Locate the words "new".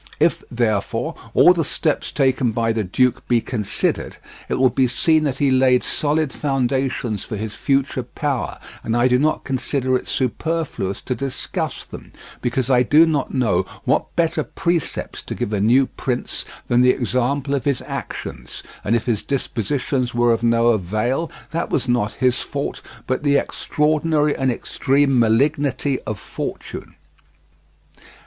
15.61-15.85